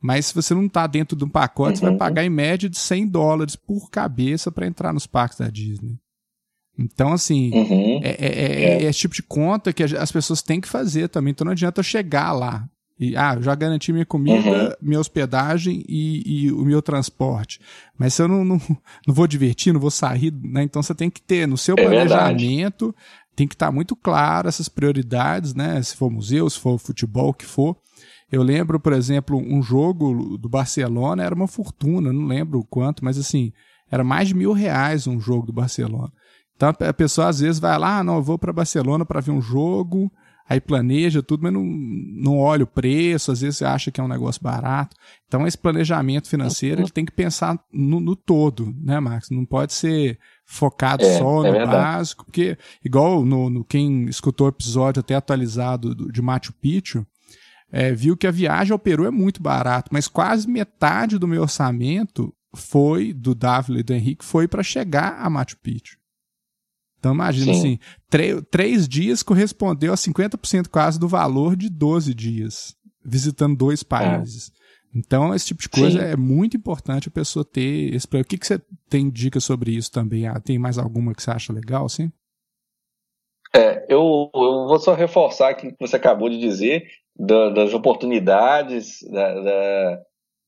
[0.00, 1.76] mas se você não está dentro de um pacote, uhum.
[1.76, 1.98] você vai uhum.
[1.98, 5.98] pagar em média de 100 dólares por cabeça para entrar nos parques da Disney.
[6.78, 8.00] Então, assim, uhum.
[8.04, 11.32] é, é, é, é, esse tipo de conta que as pessoas têm que fazer também.
[11.32, 14.72] Então não adianta eu chegar lá e, ah, já garanti minha comida, uhum.
[14.82, 17.60] minha hospedagem e, e, o meu transporte.
[17.96, 18.60] Mas se eu não, não,
[19.06, 20.64] não vou divertir, não vou sair, né?
[20.64, 23.34] Então você tem que ter no seu é planejamento, verdade.
[23.36, 25.80] tem que estar tá muito claro essas prioridades, né?
[25.80, 27.76] Se for museu, se for futebol, o que for.
[28.30, 33.18] Eu lembro, por exemplo, um jogo do Barcelona era uma fortuna, não lembro quanto, mas
[33.18, 33.52] assim,
[33.90, 36.12] era mais de mil reais um jogo do Barcelona.
[36.54, 39.30] Então a pessoa às vezes vai lá, ah, não, eu vou para Barcelona para ver
[39.30, 40.12] um jogo,
[40.48, 44.04] aí planeja tudo, mas não, não olha o preço, às vezes você acha que é
[44.04, 44.96] um negócio barato.
[45.26, 49.30] Então esse planejamento financeiro ele tem que pensar no, no todo, né, Max?
[49.30, 51.70] Não pode ser focado é, só é no verdade.
[51.70, 57.06] básico, porque igual no, no, quem escutou o episódio até atualizado de Machu Picchu,
[57.70, 61.42] é, viu que a viagem ao Peru é muito barato, mas quase metade do meu
[61.42, 65.98] orçamento foi, do Dávila e do Henrique, foi para chegar a Machu Picchu.
[66.98, 67.58] Então imagina Sim.
[67.58, 67.78] assim,
[68.50, 74.50] três dias correspondeu a 50% quase do valor de 12 dias, visitando dois países.
[74.54, 74.58] É.
[74.94, 76.04] Então, esse tipo de coisa Sim.
[76.06, 79.92] é muito importante a pessoa ter esse O que, que você tem dica sobre isso
[79.92, 80.26] também?
[80.26, 82.10] Ah, tem mais alguma que você acha legal, sim?
[83.54, 86.86] É, eu, eu vou só reforçar aquilo que você acabou de dizer
[87.18, 90.00] da, das oportunidades, da, da,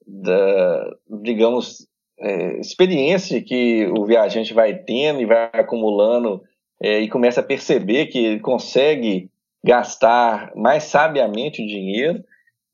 [0.06, 0.90] da
[1.22, 1.88] digamos,
[2.20, 6.42] é, experiência que o viajante vai tendo e vai acumulando
[6.80, 9.30] é, e começa a perceber que ele consegue
[9.64, 12.22] gastar mais sabiamente o dinheiro.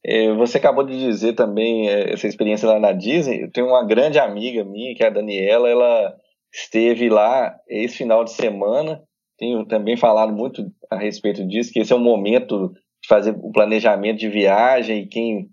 [0.05, 3.43] É, você acabou de dizer também é, essa experiência lá na Disney.
[3.43, 6.15] Eu tenho uma grande amiga minha, que é a Daniela, ela
[6.53, 9.03] esteve lá esse final de semana.
[9.39, 12.73] Tenho também falado muito a respeito disso, que esse é um momento
[13.09, 15.49] fazer o planejamento de viagem e quem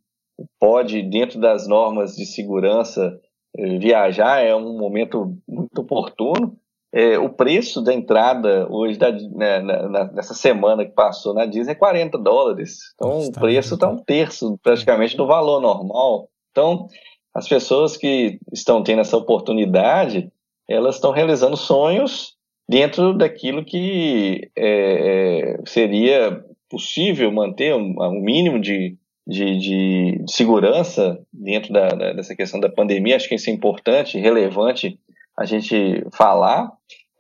[0.59, 3.19] pode, dentro das normas de segurança,
[3.57, 6.57] eh, viajar é um momento muito oportuno.
[6.95, 11.71] É, o preço da entrada hoje, da, né, na, nessa semana que passou na Disney,
[11.71, 12.77] é 40 dólares.
[12.93, 16.29] Então, Nossa, o preço está um terço praticamente do valor normal.
[16.51, 16.87] Então,
[17.33, 20.31] as pessoas que estão tendo essa oportunidade,
[20.69, 22.35] elas estão realizando sonhos
[22.69, 31.71] dentro daquilo que é, seria possível manter um, um mínimo de, de, de, segurança dentro
[31.71, 33.15] da, da, dessa questão da pandemia.
[33.15, 34.99] Acho que isso é importante, relevante
[35.37, 36.71] a gente falar,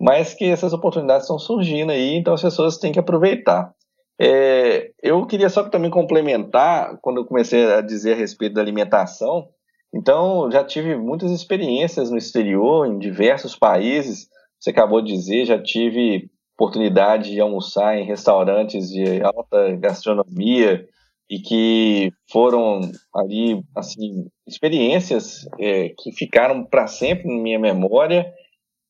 [0.01, 3.71] mas que essas oportunidades estão surgindo aí, então as pessoas têm que aproveitar.
[4.19, 9.49] É, eu queria só também complementar, quando eu comecei a dizer a respeito da alimentação,
[9.93, 14.27] então já tive muitas experiências no exterior, em diversos países,
[14.59, 20.87] você acabou de dizer, já tive oportunidade de almoçar em restaurantes de alta gastronomia
[21.29, 22.81] e que foram
[23.15, 28.31] ali assim experiências é, que ficaram para sempre na minha memória.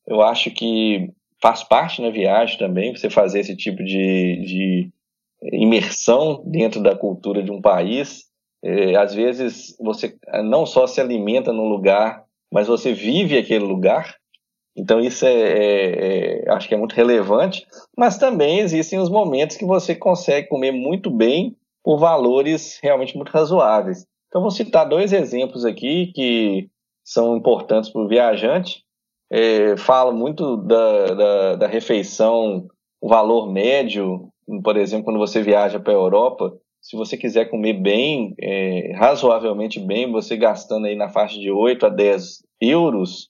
[0.06, 1.10] Eu acho que
[1.42, 4.92] faz parte na viagem também você fazer esse tipo de, de
[5.52, 8.24] imersão dentro da cultura de um país.
[8.64, 14.16] É, às vezes você não só se alimenta no lugar, mas você vive aquele lugar.
[14.76, 17.66] Então isso é, é, é, acho que é muito relevante,
[17.98, 23.30] mas também existem os momentos que você consegue comer muito bem por valores realmente muito
[23.30, 24.06] razoáveis.
[24.28, 26.70] Então vou citar dois exemplos aqui que
[27.04, 28.84] são importantes para o viajante.
[29.32, 32.68] É, falo muito da, da, da, refeição,
[33.02, 34.34] o valor médio
[34.64, 39.80] por exemplo, quando você viaja para a Europa, se você quiser comer bem, é, razoavelmente
[39.80, 43.30] bem, você gastando aí na faixa de 8 a 10 euros,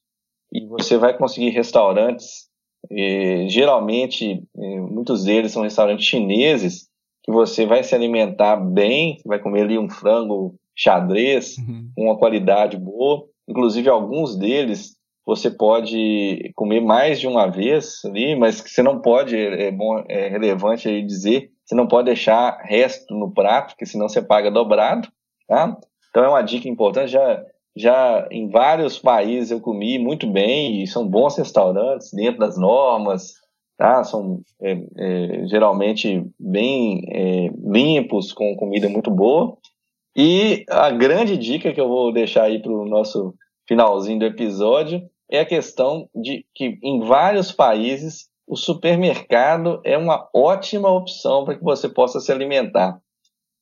[0.54, 2.48] e você vai conseguir restaurantes,
[2.92, 6.88] é, geralmente, é, muitos deles são restaurantes chineses,
[7.24, 11.90] que você vai se alimentar bem, vai comer ali um frango xadrez, uhum.
[11.96, 13.26] com uma qualidade boa.
[13.48, 19.02] Inclusive, alguns deles você pode comer mais de uma vez ali, mas que você não
[19.02, 23.86] pode, é, bom, é relevante aí dizer, você não pode deixar resto no prato, porque
[23.86, 25.08] senão você paga dobrado,
[25.48, 25.78] tá?
[26.10, 27.44] Então é uma dica importante, já,
[27.76, 33.34] já em vários países eu comi muito bem, e são bons restaurantes, dentro das normas,
[33.78, 34.04] tá?
[34.04, 39.58] São é, é, geralmente bem é, limpos, com comida muito boa,
[40.16, 43.34] e a grande dica que eu vou deixar aí para o nosso
[43.68, 50.30] finalzinho do episódio é a questão de que em vários países o supermercado é uma
[50.36, 53.00] ótima opção para que você possa se alimentar.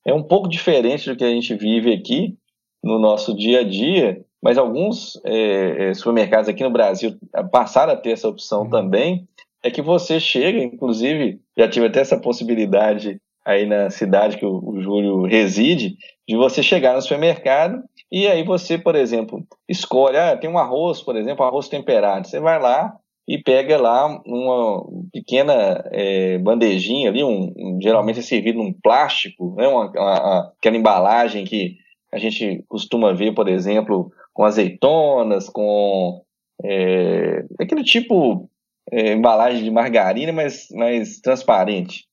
[0.06, 2.36] É um pouco diferente do que a gente vive aqui
[2.84, 7.16] no nosso dia a dia, mas alguns é, é supermercados aqui no Brasil
[7.52, 8.70] passaram a ter essa opção uhum.
[8.70, 9.28] também.
[9.64, 14.60] É que você chega, inclusive, já tive até essa possibilidade aí na cidade que o,
[14.64, 15.96] o Júlio reside,
[16.28, 21.02] de você chegar no supermercado e aí você, por exemplo, escolhe, ah, tem um arroz,
[21.02, 22.28] por exemplo, arroz temperado.
[22.28, 22.94] Você vai lá
[23.26, 29.56] e pega lá uma pequena é, bandejinha ali, um, um, geralmente é servido num plástico,
[29.56, 31.78] né, uma, uma, aquela embalagem que
[32.12, 36.22] a gente costuma ver, por exemplo, com azeitonas, com
[36.64, 38.50] é, aquele tipo
[38.92, 42.06] é, embalagem de margarina, mas mais transparente,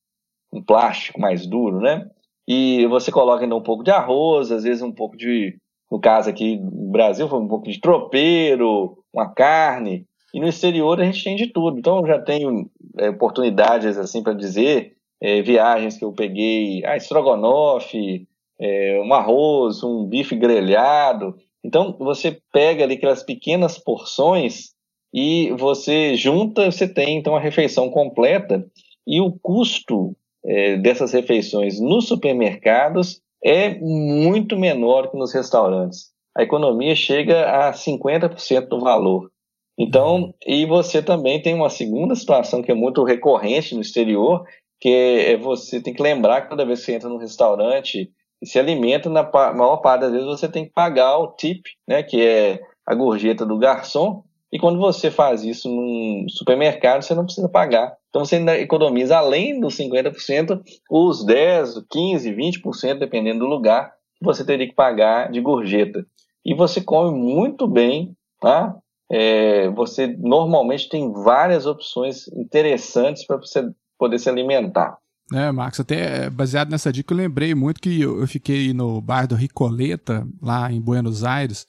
[0.53, 2.09] um plástico mais duro, né?
[2.47, 5.59] E você coloca ainda um pouco de arroz, às vezes um pouco de
[5.91, 11.01] no caso aqui no Brasil, foi um pouco de tropeiro, uma carne, e no exterior
[11.01, 11.79] a gente tem de tudo.
[11.79, 16.97] Então, eu já tenho é, oportunidades, assim, para dizer, é, viagens que eu peguei, ah,
[16.97, 18.28] estrogonofe,
[18.61, 21.37] é, um arroz, um bife grelhado.
[21.65, 24.71] Então, você pega ali aquelas pequenas porções
[25.13, 28.65] e você junta, você tem, então, a refeição completa.
[29.07, 36.11] E o custo é, dessas refeições nos supermercados é muito menor que nos restaurantes.
[36.37, 39.31] A economia chega a 50% do valor.
[39.79, 44.45] Então, e você também tem uma segunda situação que é muito recorrente no exterior,
[44.81, 48.11] que é você tem que lembrar que toda vez que você entra num restaurante
[48.43, 49.23] se alimenta, na
[49.53, 53.45] maior parte das vezes você tem que pagar o tip, né, que é a gorjeta
[53.45, 57.95] do garçom, e quando você faz isso num supermercado, você não precisa pagar.
[58.09, 64.25] Então você ainda economiza, além dos 50%, os 10%, 15%, 20%, dependendo do lugar, que
[64.25, 66.05] você teria que pagar de gorjeta.
[66.45, 68.75] E você come muito bem, tá?
[69.11, 74.97] É, você normalmente tem várias opções interessantes para você poder se alimentar.
[75.33, 79.29] É, Marcos, até é, baseado nessa dica, eu lembrei muito que eu fiquei no bairro
[79.29, 81.67] do Ricoleta, lá em Buenos Aires,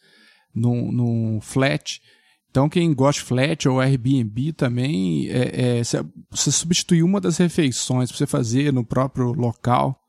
[0.56, 2.02] num, num flat,
[2.50, 8.10] então, quem gosta de flat ou Airbnb também, é, é, você substituir uma das refeições
[8.10, 10.00] para você fazer no próprio local,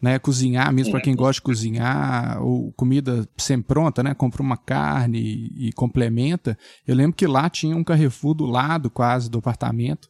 [0.00, 0.18] né?
[0.18, 4.14] Cozinhar mesmo para quem gosta de cozinhar, ou comida sempre pronta, né?
[4.14, 6.56] Compra uma carne e, e, complementa.
[6.86, 10.08] Eu lembro que lá tinha um Carrefour do lado quase do apartamento,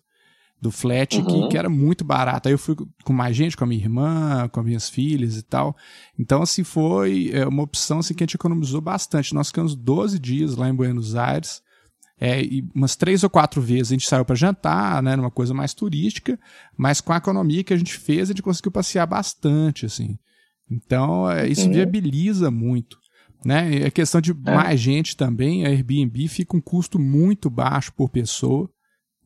[0.61, 1.25] do flat, uhum.
[1.25, 2.49] que, que era muito barato.
[2.49, 5.43] Aí eu fui com mais gente, com a minha irmã, com as minhas filhas e
[5.43, 5.77] tal.
[6.19, 9.35] Então, assim, foi é, uma opção assim, que a gente economizou bastante.
[9.35, 11.63] Nós ficamos 12 dias lá em Buenos Aires
[12.21, 15.55] é, e umas três ou quatro vezes a gente saiu para jantar, né, numa coisa
[15.55, 16.39] mais turística,
[16.77, 20.19] mas com a economia que a gente fez, a gente conseguiu passear bastante, assim.
[20.71, 21.73] Então, é, isso uhum.
[21.73, 22.99] viabiliza muito.
[23.43, 23.85] Né?
[23.85, 24.55] É questão de é.
[24.55, 28.71] mais gente também, a Airbnb fica um custo muito baixo por pessoa.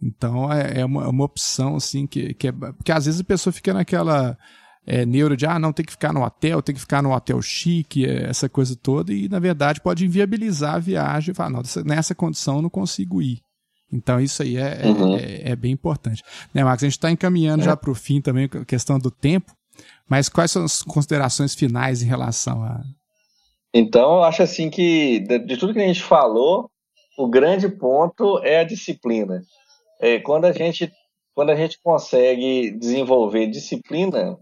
[0.05, 2.53] Então, é, é uma, é uma opção, assim, que, que é.
[2.53, 4.37] Porque às vezes a pessoa fica naquela
[4.87, 7.41] é, neuro de, ah, não, tem que ficar no hotel, tem que ficar no hotel
[7.41, 11.63] chique, é, essa coisa toda, e na verdade pode inviabilizar a viagem e falar, não,
[11.87, 13.41] nessa condição eu não consigo ir.
[13.91, 15.17] Então isso aí é, é uhum.
[15.17, 16.23] é, é, bem importante.
[16.53, 19.53] Né, Marcos, a gente está encaminhando já para o fim também, a questão do tempo,
[20.09, 22.83] mas quais são as considerações finais em relação a...
[23.73, 26.71] Então, eu acho assim que, de, de tudo que a gente falou,
[27.19, 29.43] o grande ponto é a disciplina.
[30.01, 30.93] É, quando, a gente,
[31.35, 34.39] quando a gente consegue desenvolver disciplina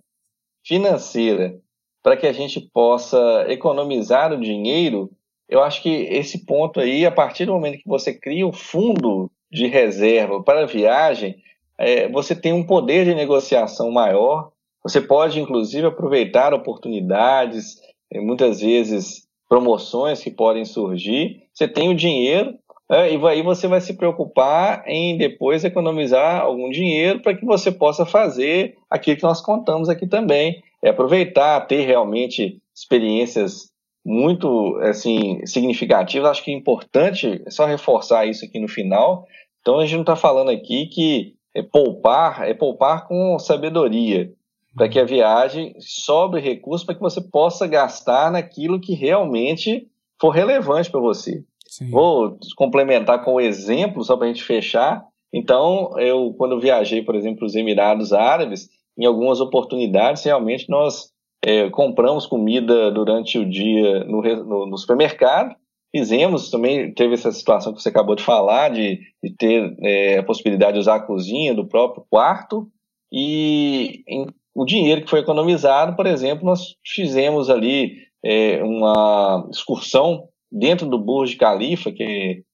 [0.64, 1.58] financeira
[2.02, 5.10] para que a gente possa economizar o dinheiro,
[5.48, 9.30] eu acho que esse ponto aí, a partir do momento que você cria um fundo
[9.50, 11.36] de reserva para a viagem,
[11.78, 14.50] é, você tem um poder de negociação maior,
[14.82, 17.80] você pode, inclusive, aproveitar oportunidades,
[18.14, 22.58] muitas vezes promoções que podem surgir, você tem o dinheiro,
[22.92, 27.72] É, e aí você vai se preocupar em depois economizar algum dinheiro para que você
[27.72, 30.62] possa fazer aquilo que nós contamos aqui também.
[30.82, 33.70] É aproveitar, ter realmente experiências
[34.04, 36.30] muito assim significativas.
[36.30, 39.26] Acho que é importante só reforçar isso aqui no final.
[39.62, 44.30] Então a gente não está falando aqui que é poupar, é poupar com sabedoria,
[44.76, 49.88] para que a viagem sobre recursos para que você possa gastar naquilo que realmente
[50.20, 51.42] for relevante para você.
[51.72, 51.88] Sim.
[51.88, 55.02] Vou complementar com o exemplo, só para a gente fechar.
[55.32, 58.68] Então, eu, quando viajei, por exemplo, os Emirados Árabes,
[58.98, 61.10] em algumas oportunidades, realmente nós
[61.42, 65.56] é, compramos comida durante o dia no, no, no, supermercado.
[65.90, 70.22] Fizemos também, teve essa situação que você acabou de falar, de, de ter é, a
[70.22, 72.70] possibilidade de usar a cozinha do próprio quarto.
[73.10, 80.28] E em, o dinheiro que foi economizado, por exemplo, nós fizemos ali é, uma excursão
[80.52, 82.02] dentro do Burj Khalifa, que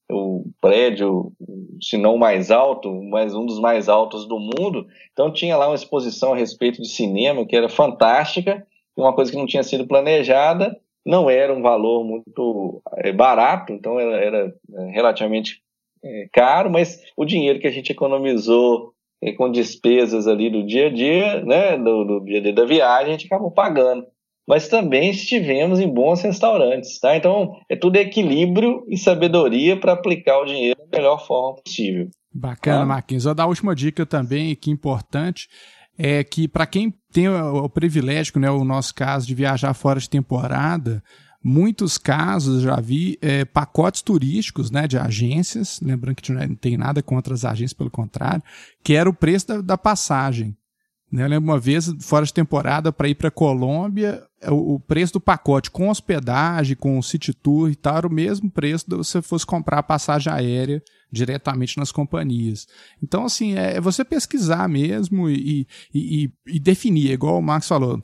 [0.09, 1.33] é o prédio,
[1.81, 4.87] se não o mais alto, mas um dos mais altos do mundo.
[5.11, 8.65] Então tinha lá uma exposição a respeito de cinema que era fantástica,
[8.97, 10.75] uma coisa que não tinha sido planejada,
[11.05, 15.61] não era um valor muito é, barato, então era, é, relativamente
[16.03, 18.93] é, caro, mas o dinheiro que a gente economizou
[19.37, 23.09] com despesas ali do dia a dia, né, do, do dia a dia da viagem,
[23.09, 24.05] a gente acabou pagando
[24.49, 27.15] mas também estivemos em bons restaurantes, tá?
[27.15, 32.09] Então, é tudo equilíbrio e sabedoria para aplicar o dinheiro da melhor forma possível.
[32.33, 32.85] Bacana, tá?
[32.87, 33.25] Marquinhos.
[33.25, 35.47] Vou dar a última dica também, que é importante,
[35.95, 39.99] é que para quem tem o, o privilégio, né, o nosso caso, de viajar fora
[39.99, 41.03] de temporada,
[41.43, 47.03] muitos casos já vi é, pacotes turísticos né, de agências, lembrando que não tem nada
[47.03, 48.41] contra as agências, pelo contrário,
[48.83, 50.57] que era o preço da, da passagem.
[51.11, 51.23] Né?
[51.23, 55.69] Eu lembro uma vez, fora de temporada, para ir para Colômbia, o preço do pacote
[55.69, 59.79] com hospedagem, com city tour e tal, era o mesmo preço se você fosse comprar
[59.79, 60.81] a passagem aérea
[61.11, 62.67] diretamente nas companhias.
[63.03, 68.01] Então, assim, é você pesquisar mesmo e, e, e, e definir, igual o Max falou.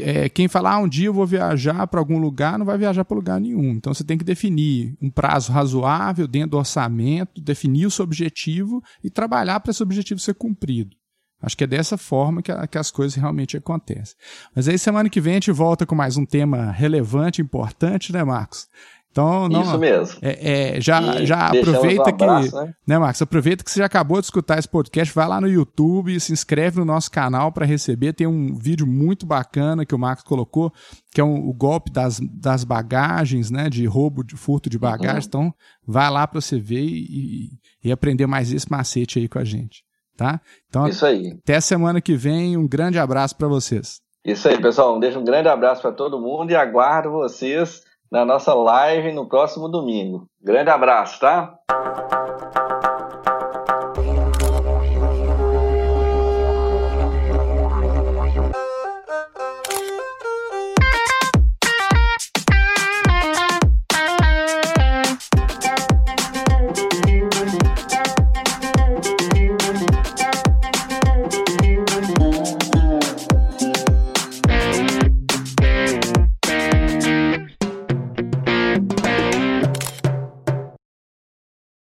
[0.00, 3.04] É, quem falar ah, um dia eu vou viajar para algum lugar, não vai viajar
[3.04, 3.70] para lugar nenhum.
[3.72, 8.82] Então você tem que definir um prazo razoável dentro do orçamento, definir o seu objetivo
[9.02, 10.96] e trabalhar para esse objetivo ser cumprido.
[11.40, 14.16] Acho que é dessa forma que, a, que, as coisas realmente acontecem.
[14.54, 18.24] Mas aí semana que vem a gente volta com mais um tema relevante, importante, né,
[18.24, 18.68] Marcos?
[19.10, 20.18] Então, não, Isso mesmo.
[20.22, 22.74] É, é já já aproveita um abraço, que, né?
[22.86, 23.22] né, Marcos?
[23.22, 26.78] Aproveita que você já acabou de escutar esse podcast, vai lá no YouTube, se inscreve
[26.78, 28.12] no nosso canal para receber.
[28.12, 30.72] Tem um vídeo muito bacana que o Marcos colocou,
[31.12, 35.22] que é um, o golpe das, das bagagens, né, de roubo, de furto de bagagem.
[35.22, 35.26] Uhum.
[35.26, 39.44] Então, vai lá para você ver e, e aprender mais esse macete aí com a
[39.44, 39.87] gente
[40.18, 40.40] tá?
[40.68, 41.38] Então, Isso aí.
[41.44, 44.00] até semana que vem, um grande abraço para vocês.
[44.24, 44.96] Isso aí, pessoal.
[44.96, 49.28] Um, deixo um grande abraço para todo mundo e aguardo vocês na nossa live no
[49.28, 50.28] próximo domingo.
[50.42, 51.54] Grande abraço, tá?